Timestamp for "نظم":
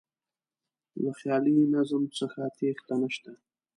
1.75-2.03